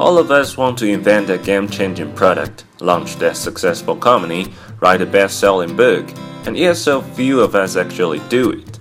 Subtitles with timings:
[0.00, 4.46] All of us want to invent a game changing product, launch that successful company,
[4.80, 6.06] write a best selling book,
[6.46, 8.78] and yet so few of us actually do it.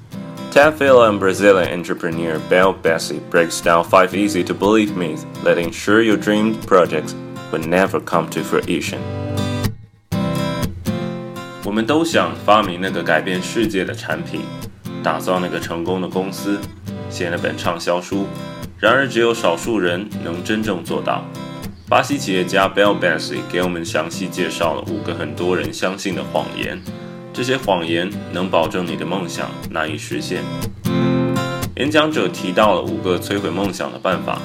[0.49, 6.01] Ted and Brazilian entrepreneur Bel Pesce breaks down five easy to believe myths that ensure
[6.01, 7.13] your dream projects
[7.51, 9.01] will never come to fruition.
[11.65, 14.45] 我们都想发明那个改变世界的产品，
[15.03, 16.57] 打造那个成功的公司，
[17.09, 18.25] 写那本畅销书。
[18.79, 21.25] 然而，只有少数人能真正做到。
[21.89, 26.81] 巴西企业家 Bell Bessie 给我们详细介绍了五个很多人相信的谎言，
[27.33, 30.43] 这些谎言能保证你的梦想难以实现。
[31.75, 34.39] 演讲者提到了五个摧毁梦想的办法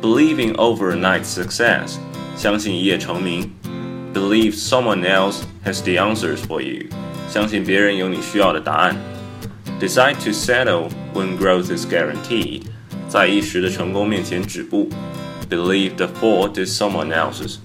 [0.00, 1.96] ：Believe in overnight success，
[2.36, 3.50] 相信一夜成名
[4.14, 6.86] ；Believe someone else has the answers for you，
[7.28, 8.96] 相信别人有你需要的答案
[9.80, 12.62] ；Decide to settle when growth is guaranteed。
[13.07, 14.89] 在一时的成功面前止步，
[15.49, 17.57] believe the fault is someone else's，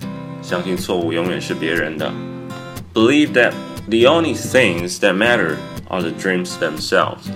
[0.43, 2.11] 相信错误永远是别人的；
[2.93, 3.53] believe that
[3.89, 5.57] the only things that matter
[5.89, 7.31] are the dreams themselves，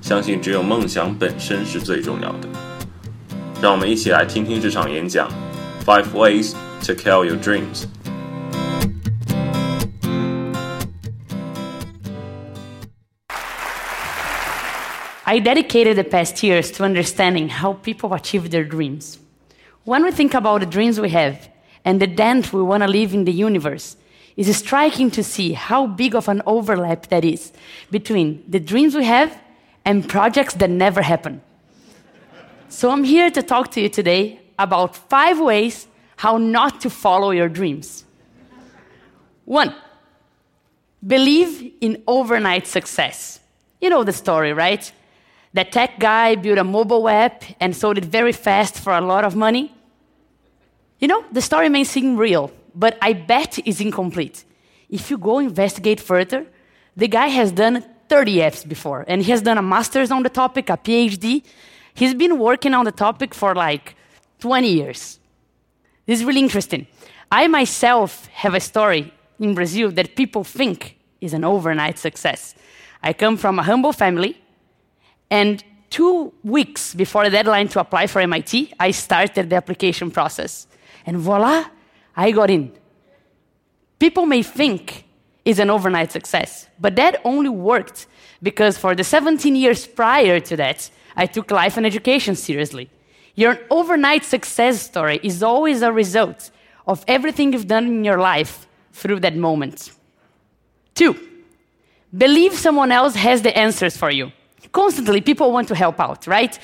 [0.00, 2.48] 相信只有梦想本身是最重要的。
[3.60, 5.30] 让我们一起来听听这场演讲：
[5.84, 6.52] Five ways
[6.86, 7.84] to kill your dreams。
[15.29, 19.19] I dedicated the past years to understanding how people achieve their dreams.
[19.83, 21.49] When we think about the dreams we have
[21.83, 23.97] and the dent we want to leave in the universe,
[24.37, 27.51] it's striking to see how big of an overlap that is
[27.91, 29.37] between the dreams we have
[29.83, 31.41] and projects that never happen.
[32.69, 37.31] so I'm here to talk to you today about five ways how not to follow
[37.31, 38.05] your dreams.
[39.43, 39.75] One,
[41.05, 43.41] believe in overnight success.
[43.81, 44.89] You know the story, right?
[45.57, 49.23] That tech guy built a mobile app and sold it very fast for a lot
[49.25, 49.73] of money.
[50.99, 54.45] You know, the story may seem real, but I bet it's incomplete.
[54.87, 56.45] If you go investigate further,
[56.95, 60.29] the guy has done 30 apps before, and he has done a master's on the
[60.29, 61.41] topic, a PhD.
[61.95, 63.95] He's been working on the topic for like
[64.41, 65.17] 20 years.
[66.05, 66.85] This is really interesting.
[67.31, 72.53] I myself have a story in Brazil that people think is an overnight success.
[73.01, 74.37] I come from a humble family
[75.29, 80.67] and two weeks before the deadline to apply for MIT, I started the application process.
[81.05, 81.65] And voila,
[82.15, 82.71] I got in.
[83.99, 85.05] People may think
[85.45, 88.07] it's an overnight success, but that only worked
[88.43, 92.89] because for the 17 years prior to that, I took life and education seriously.
[93.35, 96.51] Your overnight success story is always a result
[96.85, 99.91] of everything you've done in your life through that moment.
[100.95, 101.15] Two,
[102.15, 104.31] believe someone else has the answers for you
[104.71, 106.57] constantly people want to help out, right?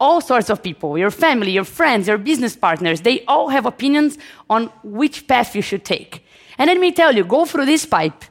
[0.00, 4.18] All sorts of people, your family, your friends, your business partners, they all have opinions
[4.48, 6.24] on which path you should take.
[6.56, 8.24] And let me tell you, go through this pipe.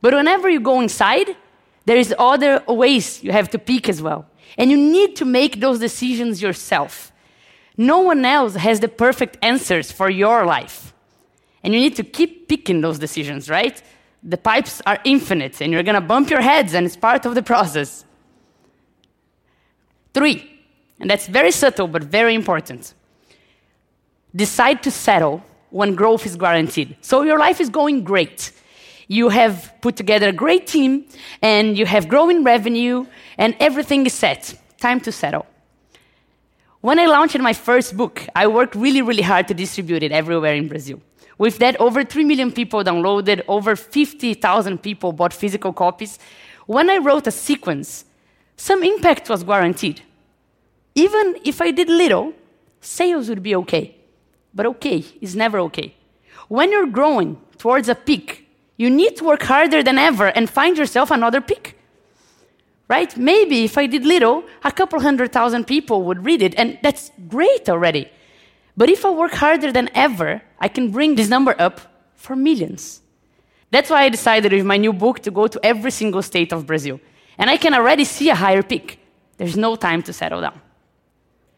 [0.00, 1.36] But whenever you go inside,
[1.84, 4.26] there is other ways you have to pick as well.
[4.58, 7.12] And you need to make those decisions yourself.
[7.76, 10.94] No one else has the perfect answers for your life.
[11.62, 13.82] And you need to keep picking those decisions, right?
[14.22, 17.42] The pipes are infinite, and you're gonna bump your heads, and it's part of the
[17.42, 18.05] process.
[20.16, 20.50] Three,
[20.98, 22.94] and that's very subtle but very important.
[24.34, 26.96] Decide to settle when growth is guaranteed.
[27.02, 28.50] So your life is going great.
[29.08, 31.04] You have put together a great team
[31.42, 33.04] and you have growing revenue
[33.36, 34.58] and everything is set.
[34.80, 35.44] Time to settle.
[36.80, 40.54] When I launched my first book, I worked really, really hard to distribute it everywhere
[40.54, 40.98] in Brazil.
[41.36, 46.18] With that, over 3 million people downloaded, over 50,000 people bought physical copies.
[46.64, 48.06] When I wrote a sequence,
[48.56, 50.02] some impact was guaranteed.
[50.94, 52.32] Even if I did little,
[52.80, 53.96] sales would be okay.
[54.54, 55.94] But okay is never okay.
[56.48, 60.78] When you're growing towards a peak, you need to work harder than ever and find
[60.78, 61.78] yourself another peak.
[62.88, 63.16] Right?
[63.16, 67.10] Maybe if I did little, a couple hundred thousand people would read it, and that's
[67.28, 68.08] great already.
[68.76, 71.80] But if I work harder than ever, I can bring this number up
[72.14, 73.00] for millions.
[73.70, 76.66] That's why I decided with my new book to go to every single state of
[76.66, 77.00] Brazil.
[77.38, 78.98] And I can already see a higher peak.
[79.36, 80.60] There's no time to settle down.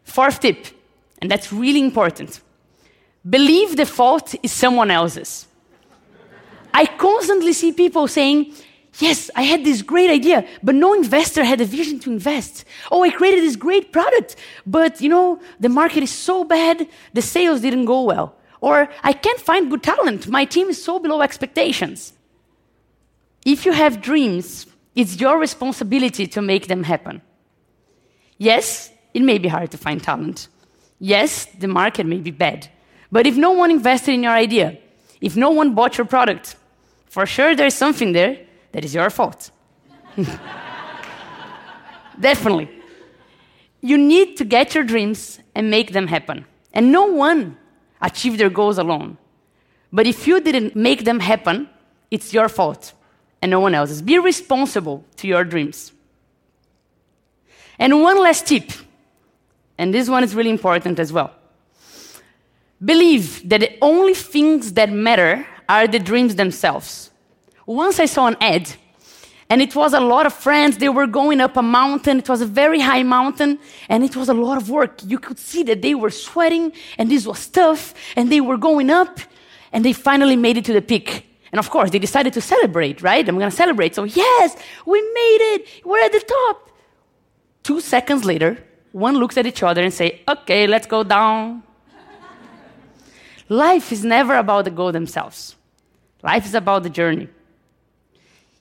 [0.04, 0.66] Fourth tip,
[1.20, 2.40] and that's really important
[3.28, 5.46] believe the fault is someone else's.
[6.72, 8.54] I constantly see people saying,
[8.98, 12.64] Yes, I had this great idea, but no investor had a vision to invest.
[12.90, 14.34] Oh, I created this great product,
[14.66, 18.34] but you know, the market is so bad, the sales didn't go well.
[18.60, 22.12] Or I can't find good talent, my team is so below expectations.
[23.44, 24.66] If you have dreams,
[24.98, 27.22] it's your responsibility to make them happen.
[28.36, 30.48] Yes, it may be hard to find talent.
[30.98, 32.68] Yes, the market may be bad.
[33.12, 34.76] But if no one invested in your idea,
[35.20, 36.56] if no one bought your product,
[37.06, 39.52] for sure there's something there that is your fault.
[42.20, 42.68] Definitely.
[43.80, 46.44] You need to get your dreams and make them happen.
[46.72, 47.56] And no one
[48.02, 49.16] achieved their goals alone.
[49.92, 51.68] But if you didn't make them happen,
[52.10, 52.94] it's your fault
[53.40, 54.02] and no one else's.
[54.02, 55.93] Be responsible to your dreams.
[57.79, 58.73] And one last tip,
[59.76, 61.32] and this one is really important as well.
[62.85, 67.11] Believe that the only things that matter are the dreams themselves.
[67.67, 68.73] Once I saw an ad,
[69.50, 70.76] and it was a lot of friends.
[70.76, 72.19] They were going up a mountain.
[72.19, 73.58] It was a very high mountain,
[73.88, 75.00] and it was a lot of work.
[75.06, 78.90] You could see that they were sweating, and this was tough, and they were going
[78.90, 79.19] up,
[79.73, 81.27] and they finally made it to the peak.
[81.52, 83.26] And of course, they decided to celebrate, right?
[83.28, 83.94] I'm going to celebrate.
[83.94, 85.84] So, yes, we made it.
[85.84, 86.70] We're at the top.
[87.62, 88.58] Two seconds later,
[88.92, 91.62] one looks at each other and say, "Okay, let's go down."
[93.48, 95.56] Life is never about the goal themselves.
[96.22, 97.28] Life is about the journey.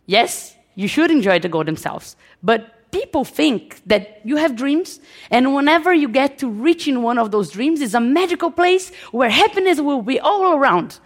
[0.06, 5.54] Yes, you should enjoy the goal themselves, but people think that you have dreams, and
[5.54, 9.82] whenever you get to reaching one of those dreams, is a magical place where happiness
[9.82, 11.00] will be all around.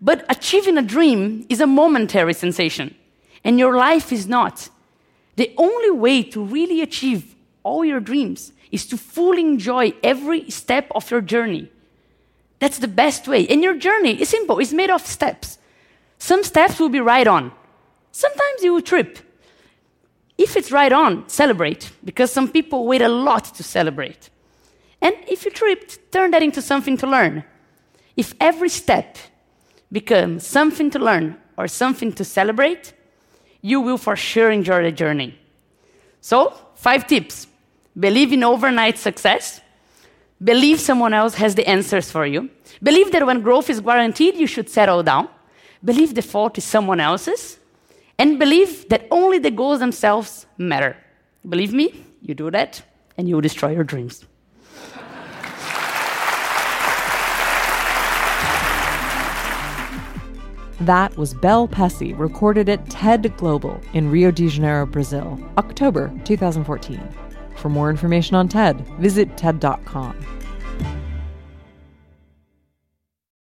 [0.00, 2.94] But achieving a dream is a momentary sensation,
[3.44, 4.68] and your life is not.
[5.36, 10.88] The only way to really achieve all your dreams is to fully enjoy every step
[10.94, 11.70] of your journey.
[12.60, 13.46] That's the best way.
[13.46, 15.58] And your journey is simple, it's made of steps.
[16.18, 17.52] Some steps will be right on,
[18.12, 19.18] sometimes you will trip.
[20.36, 24.30] If it's right on, celebrate, because some people wait a lot to celebrate.
[25.00, 27.42] And if you tripped, turn that into something to learn.
[28.16, 29.18] If every step
[29.90, 32.92] becomes something to learn or something to celebrate,
[33.60, 35.38] you will for sure enjoy the journey.
[36.20, 37.46] So, five tips
[37.98, 39.60] believe in overnight success,
[40.42, 42.48] believe someone else has the answers for you,
[42.82, 45.28] believe that when growth is guaranteed, you should settle down,
[45.84, 47.58] believe the fault is someone else's,
[48.18, 50.96] and believe that only the goals themselves matter.
[51.48, 52.82] Believe me, you do that,
[53.16, 54.24] and you will destroy your dreams.
[60.80, 67.00] That was Bel Pesce, recorded at TED Global in Rio de Janeiro, Brazil, October 2014.
[67.56, 70.37] For more information on TED, visit TED.com.